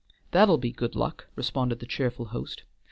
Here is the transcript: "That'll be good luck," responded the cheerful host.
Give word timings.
"That'll 0.31 0.57
be 0.57 0.71
good 0.71 0.95
luck," 0.95 1.27
responded 1.35 1.77
the 1.77 1.85
cheerful 1.85 2.25
host. 2.25 2.63